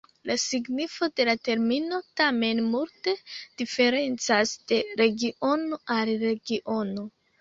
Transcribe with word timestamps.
La 0.27 0.35
signifo 0.43 1.09
de 1.19 1.25
la 1.29 1.33
termino 1.47 1.99
tamen 2.21 2.61
multe 2.69 3.15
diferencas 3.63 4.55
de 4.73 4.81
regiono 5.03 5.81
al 5.99 6.15
regiono. 6.25 7.07